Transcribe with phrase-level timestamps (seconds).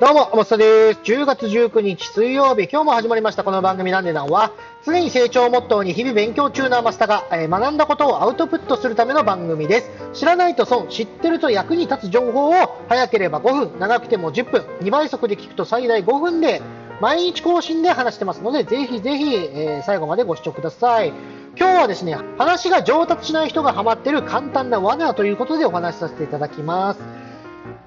[0.00, 1.00] どうも、おもさです。
[1.00, 4.50] 10月19日水曜日、今日も始まりましたこの番組なんでなんは、
[4.82, 9.90] 常に成長をモットーに日々勉強中のマスタが、えー、学んだことをアウトプットするための番組です。
[10.14, 16.62] 知らないと損、知ってると役に立つ情報を早ければ5分、長くても10分、2倍速で聞くと最大5分で、
[17.02, 21.12] 毎日更新で話してますので、ぜひぜひ、えー、最後までご視聴ください。
[21.58, 27.19] 今日はですね、話が上達しない人がハマってる簡単な罠ということでお話しさせていただきます。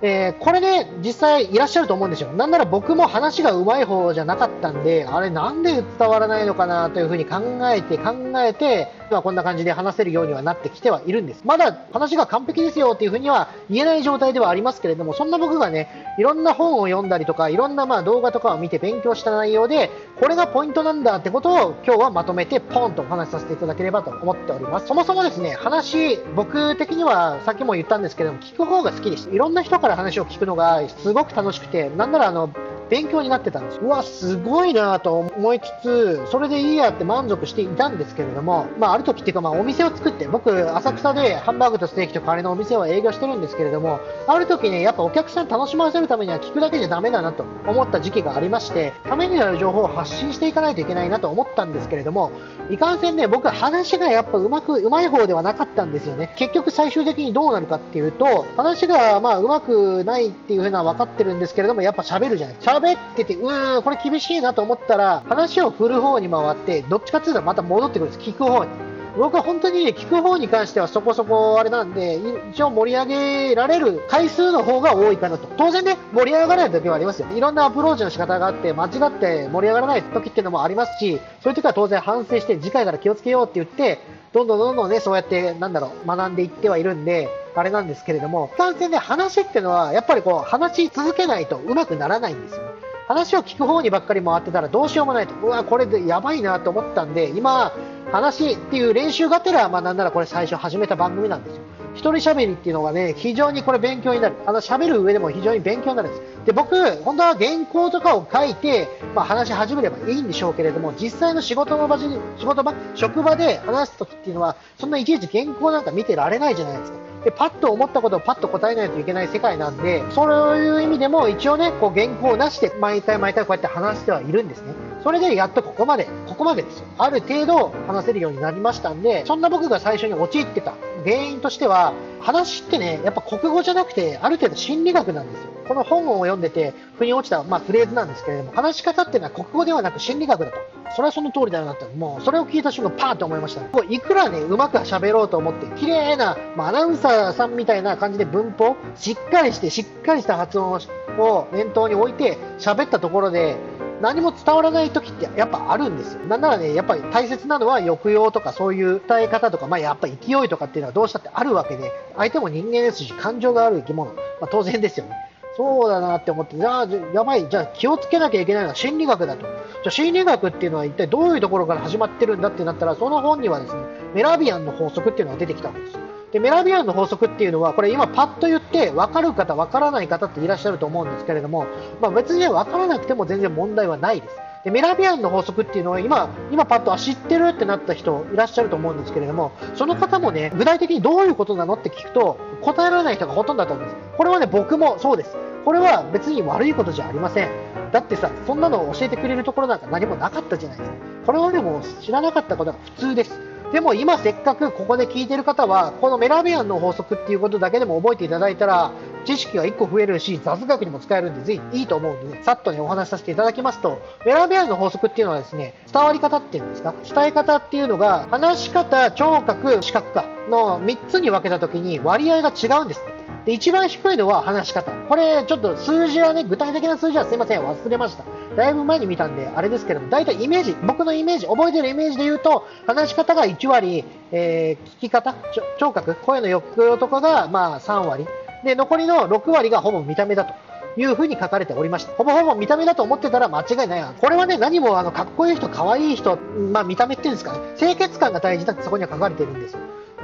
[0.06, 2.34] えー、これね、実際いらっしゃると思うんですよ。
[2.34, 7.40] なんなら僕も話が上手い方じゃなかったんで、あれなんで伝わらないのかなというふうに考
[7.74, 11.44] えて考えて、今こんな感じで話せるようにはなってきてはいるんです。
[11.46, 24.88] まだ話が完璧ですよっていうふうには言えない状態ではありますけれども、そんな僕がね、いろんな本を読んだりとか、いろんなまあ動画とかを見て勉強した内容で、これがポイントなんだってことを今日はまとめてポンとお話しさせていただければと思っております。
[24.88, 29.30] そもそもですね、話、僕的にはさっきも言ったんですけども、聞く方が好きです。
[29.30, 32.50] いろんな人から話を聞くのがすごく楽しくて、なんならあの、
[32.90, 33.80] 勉強になってたんです。
[33.80, 52.32] うわ、すごいなと思いつつ、それでいいやって満足していたんですけれども、まあ、ある時っていうか、まあ、お店を作って、僕、浅草でハンバーグとステーキとカレーのお店を営業してるんですけれども、ある時ね、やっぱお客さん楽しませるためには聞くだけじゃダメだなと思った時期がありまして、ためになる情報を発信していかないといけないなと思ったんですけれども、
[52.70, 56.34] いかんせんね、僕話がやっぱうまく、うまい方ではなかったんですよね。
[56.38, 62.73] 結局最終的にどうなるかっていうと、話がまあうまくないっていう風な分かってるんですけれども、やっぱ喋るじゃないですか。
[62.80, 68.30] 喋ってて、うーん、これ厳しいなと思ったら、話を振る方に回って、どっちかっていうとまた戻ってくるんです。
[68.30, 68.93] 聞く方に。
[69.18, 72.20] 僕は本当に聞く方に関してはそこそこあれなんで、
[72.52, 75.48] 一応盛り上げられる回数の方が多いかなと。
[75.56, 77.28] 当然ね、盛り上がらない時はありますよ。
[77.36, 84.00] いろんなアプローチの仕方があって、間違って盛り上がらない時っていうのもありますし、そういう時は当然反省して次回から気をつけようって言って、
[84.34, 92.93] どんどんどんどんね、そうやって、なんだろう、学んでいってはいるんで、あれなんですけれども、単線で話ってのは、やっぱりこう、話し続けないと上手くならないんですよね。
[93.08, 97.74] 話を聞く方にばっかり回ってたらどうしようもないと、うわ、これでやばいなと思ったんで、今、
[98.12, 101.62] 話っていう練習がてら、まあなんならこれ最初始めた番組なんですよ。
[101.96, 104.36] 一人喋りっていうのがね、非常にこれ勉強になる。
[104.46, 106.24] あの喋る上でも非常に勉強になるんです。
[106.46, 117.13] で、僕、本当は原稿とかを書いて、まあ話し始めればいいんでしょうけれども、実際の仕事の場に、仕事場、職場で話すときっていうのは、そんないちいち原稿なんか見てられないじゃないですか。
[117.24, 124.74] で、パッと思ったことをパッと答えないといけない世界なんで、そういう意味でも一応ね、こう原稿をなして、毎回毎回こうやって話してはいるんですね。
[125.04, 126.86] それでやっとここまで、ここまでですよ。
[126.98, 130.74] ある程度話せるようになりましたんで、そんな僕が最初に陥ってた
[131.04, 135.50] 原因としては、話ってね、やっぱ国語じゃなくて、ある程度心理学なんですよ。
[135.68, 140.58] この本を読んでて、腑に落ちた、まあ、フレーズなんですけれども、話し方っていうのは国語ではなく心理学だと。
[140.96, 143.70] それはその通りだよなって、もうそれを聞いた瞬間、パーンと思いました、ね。
[143.90, 150.80] いくらね、うまく喋ろうと思って、綺麗な、まあ、アナウンサーさんみたいな感じで文法、しっかりして、しっかりした発音
[151.18, 153.56] を念頭に置いて、喋ったところで、
[154.04, 156.26] 何も伝わらない時ってやっぱあるんですよ。
[156.26, 165.16] なんならね、やっぱり大切なのは抑揚とかそういう伝え方とか、まあやっぱ勢いとかっていうのはどうしたってあるわけで、相手も人間ですし、感情がある生き物、まあ当然ですよね。
[165.56, 169.44] そうだなって思って、じゃあ、やばい、じゃあ気をつけなきゃいけないのは心理学だと。
[169.44, 169.52] じゃ
[169.88, 173.84] あ心理学っていうのは一体どういうところから始まってるんだってなったら、その本にはですね、
[174.16, 176.03] メラビアンの法則っていうのが出てきたんですよ。
[176.34, 181.68] で、メラビアンの法則っていうのは、これ今パッと言って分かる方、分からない方っていらっしゃると思うんですけれども、
[182.02, 184.36] まあ、別に分からなくても全然問題はないです。
[184.64, 194.02] でメラビアンの法則っていうのは今、今パッと知ってるってなった人いらっしゃると思うんですけれども、その方もね、具体的にどういうことなのって聞くと、答えられない人がほとんどだと思うんです。
[194.18, 195.36] これはね、僕もそうです。
[195.66, 197.50] これは別に悪いことじゃありません。
[197.92, 200.96] だってさ、そんなのを教えてくれるところなんか何もなかったじゃないですか。
[201.26, 203.53] これはでも知らなかったことが普通です。
[203.74, 208.92] でも今せっかくここで聞いてる方は、このメラビアンの法則っていうことだけでも覚えていただいたら、
[209.26, 223.02] 知識が1個増えるし、雑学にも使えるんで、ぜひいいと思うんでね、さっとね、お話しさせていただきますと、メラビアンの法則っていうのはですね、伝わり方っていうんですか、伝え方っていうのが、話し方、聴覚、視覚化の3つに分けたときに割合が違うんです。
[223.46, 224.92] で、一番低いのは話し方。
[225.10, 228.24] これ、ちょっと数字はね、具体的な数字はすいません、忘れました。
[228.56, 235.36] だいぶ前に見たんで、あれですけども、大体イメージ、僕のイメージ、覚えてるイメージで言うと、話し方が1割、えー、聞き方、
[235.80, 238.28] 聴覚、声の抑揚とかが、まあ、3割。
[238.64, 240.54] で、残りの6割がほぼ見た目だと。
[240.96, 242.14] いう風に書かれておりました。
[242.14, 244.14] ほぼほぼ見た目だと思ってたら間違いないわ。
[244.20, 246.38] これはね、何もあの、かっこいい人、可愛い人、
[246.72, 249.80] まあ見た目っていうんですかね、清潔感が大事だってそこには書かれてるんですよ。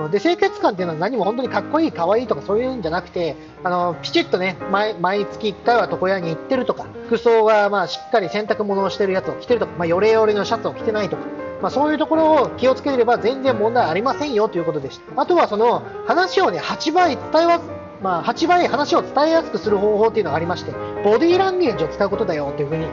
[0.08, 11.24] で、清潔感っていうのは何も本当にかっこいい、可愛いいとかそういうんじゃなくて、あの、ピチッとね、毎毎月1回は床屋に行ってるとか、服装がまあしっかり洗濯物をしてるやつを着てるとか、まあ、ヨレヨレのシャツを着てないとか、
[11.62, 15.22] まあ、そういうところを気をつければ全然問題ありませんよということでした。
[15.22, 17.60] あとはその話をね、8倍伝えわ
[18.02, 20.72] まあ、8倍話を伝えやすくする方法っていうのがありまして、
[21.04, 22.88] ボディーランゲージを使うことだよっていうふうに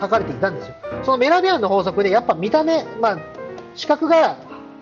[0.00, 0.74] 書かれていたんですよ。
[1.04, 3.18] そのメラビアンの法則で、やっぱ見た目、まあ、
[3.74, 4.36] 視覚が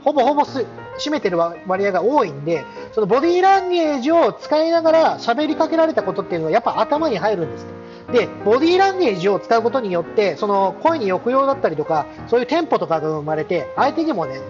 [0.04, 0.64] ほぼほぼす
[0.98, 7.66] 占めてる割合が多いんで、そのボディーランゲージを使いながら喋りかけられたことっていうのはやっぱ頭に入るんです。
[8.12, 14.40] で、ボディーランゲージを使うことによって、その声に抑揚だったりとか、そういうテンポとかが生まれて、相手にもね、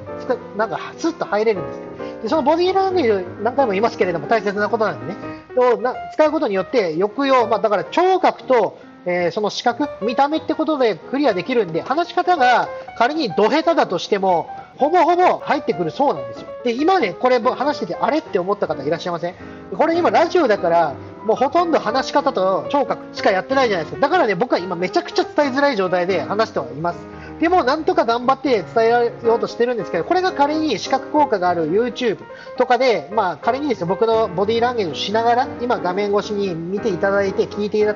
[0.56, 1.80] なんかスッと入れるんです
[2.24, 5.16] でそのボディーランゲージ、何回も言いますけれども、大切なことなんでね、
[5.56, 16.46] をな使うことによって、抑揚、まあ、だから聴覚と、えー、その視覚、見た目ってことでクリアできるんで、話し方が仮にど下手だとしても、ほぼほぼ入ってくるそうなんですよ。
[16.64, 19.34] で、今ね、これ話してて、あれって思った方いらっしゃいません？
[19.76, 20.94] これ今ラジオだから、
[21.24, 24.00] もうほとんど話し方と聴覚しかやってないじゃないですか。
[24.00, 26.98] だからね、僕は今めちゃくちゃ伝えづらい状態で話してはいます。
[27.40, 32.18] でも、なんとか頑張って伝えようとしてるんですけど、これが仮に視覚効果がある YouTube
[32.56, 37.86] とかで、まあ、仮にですよ、僕のボディーランゲージをしながら、今画面越しに見ていただいて、聞いてい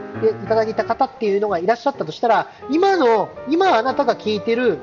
[0.49, 4.79] ただいた方っていうのがいらっしゃったとしたら、今の、今あなたが聞いてる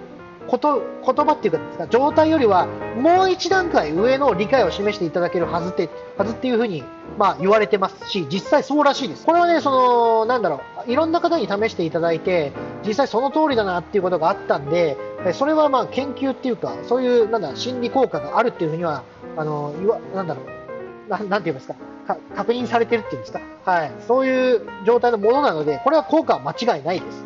[0.47, 6.83] こと言葉っていうか状態よりはもう一段階上の理解を示していただけるはずってはずっていうふうに、
[7.18, 9.25] まあ、言われてますし実際そうらしいです。
[9.25, 12.51] これはねそのなんだろういろんな方に試していただいて
[12.86, 14.97] 実際その通りだなっていうことがあったんで
[15.33, 19.03] それはまあ研究っていうかそういうなんだ心理効果があるっていうふうには
[19.38, 21.75] あのいわなんだろうななんて言いますか
[22.06, 27.24] か確認されてるっていうんですか、はい、そういう状態のものなのでこれは効果は間違いないです、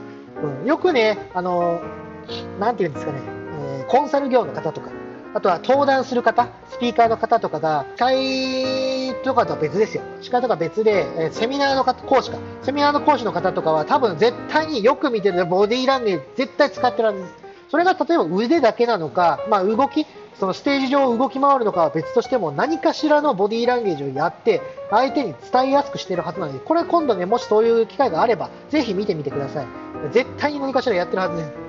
[0.62, 1.82] うん、よくねあの
[2.60, 4.90] なんていうんですかね、えー、コンサル業の方とか、
[5.34, 10.04] あとは登壇する方、スピーカーの方とかが、司会とかとは別ですよ。
[10.22, 12.38] 司会とか別で、えー、セミナーの方、講師か。
[12.64, 17.34] セミナーの講師の方とかは多分絶対によく見てるボディーランゲージ絶対使ってるはずです。
[17.70, 20.08] それが例えば腕だけなのか、まあ動き、
[20.40, 29.68] そのステージ上動き回るのかは別としても何かしらのボディーランゲージをやって相手に伝えやすくしてるはずなのでこれ今度ねもしそういう機会があればぜひ見てみてください
[30.14, 31.69] 絶対に何かしらやってるはずです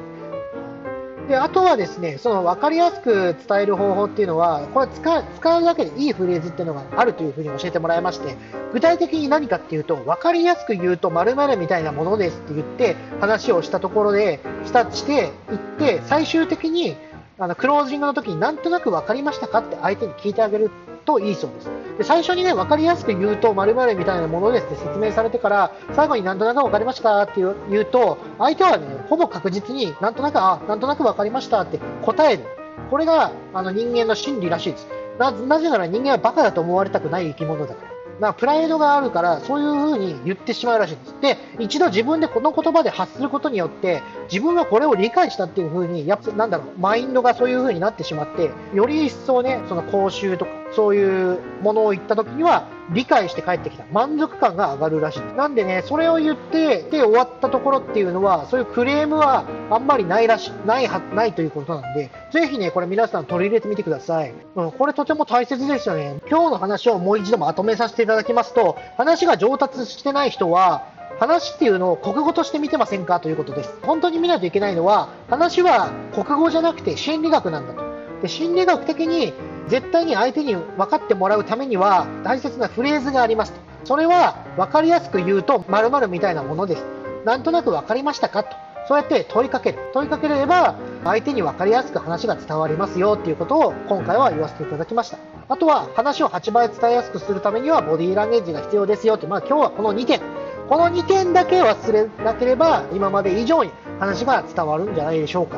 [1.31, 8.37] であとはですねその分かりやすく伝える方法っていうのはこれ使使うだけでいいフレーズっていうのがあるというふうに教えてもらいまして
[8.73, 16.97] 具体的に何かっていうと分かりやすく言うと〇〇みたいなものですって言って話をしたところでしたしていって最終的に
[17.41, 20.71] あのクロージングの時になんとなく分かりましたかって相手に聞いてあげる
[21.07, 21.71] といいそうです。
[21.97, 32.45] で最初にね、分かりやすく言うと、〇〇みたいなものですって説明されてから、最後になんとなく分かりましたって言うと、相手はね、ほぼ確実になんとなく、あ、なんとなく分かりましたって答える。
[32.91, 34.89] これがあの人間の心理らしいです。
[35.19, 37.90] ななぜなら人間はバカだと思われたくない生き物だから。
[38.21, 41.15] まあ、プライドがあるから、そういうふうに言ってしまうらしいんです。
[41.21, 53.85] で、一度自分でこの言葉で発することによって、自分はこれを理解したっていうふうに、やっぱ、なんだろう、マインドがそういうふうになってしまって、より一層ね、その講習とか、そういうものを言った時には、理解して帰ってきた。
[53.93, 55.21] 満足感が上がるらしい。
[55.37, 64.35] なんでね、それを言って、で終わったところっていうのは、そういうクレームはあんまりないらしい、ないは、ないということなんで、ぜひね、これ皆さん取り入れてみてください。
[64.57, 66.21] うん、これとても大切ですよね。
[66.29, 70.83] 今日の話をもう一度まとめさせていただきますと、話が上達してない人は、
[71.19, 73.79] 話っていうのを国語として見てませんかということです。
[73.83, 77.83] 本当に見ないといけないのは、話は国語じゃなくて心理学なんだと。
[78.23, 79.33] で心理学的に
[79.69, 83.61] 絶対に相手に分かってもらうためには大切なフレーズがありますと。
[83.85, 86.85] それは分かりやすく言うと〇〇みたいなものです。
[87.25, 88.45] なんとなく分かりましたか？
[88.45, 88.57] と。
[88.89, 89.79] そうやって問いかける。
[89.93, 95.19] 問いかければ相手に分かりやすく話が伝わりますよっていうことを今回は言わせていただきました。
[95.49, 100.21] あとは話を8倍伝えやすくするためにはボディーランゲージが必要ですよって、まあ今日はこの2点。
[100.69, 105.57] この2点だけ忘れなければ今まで以上に話が伝わるんじゃないでしょうか。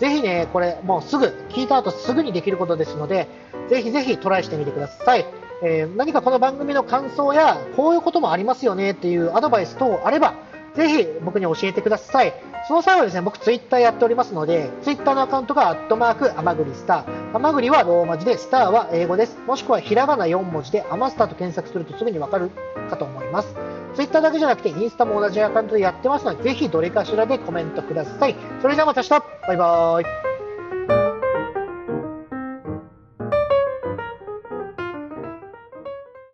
[0.00, 3.28] ぜひね、これもうすぐ、聞いた後すぐにできることですので、
[3.68, 5.26] ぜひぜひトライしてみてください。
[5.62, 10.34] えー、何かこの番組の感想や、こういうこともありますよねっていうアドバイス等あれば、
[10.74, 12.32] ぜひ僕に教えてください。
[12.70, 17.36] その際はですね、僕ツイッターやっておりますので、ツイッターのアカウントがアットマーク、アマグリスター。
[17.36, 19.36] アマグリはローマ字で、スターは英語です。
[19.44, 22.52] もしくはひらがな4文字で、アマスターと検索するとすぐにわかる
[22.88, 23.56] かと思います。
[23.96, 28.36] ツイッターだけじゃなくて、インスタも同じアカウントでやってますので、ぜひどれかしらでコメントください。
[28.62, 29.10] それではまた明日
[29.48, 30.29] バイバーイ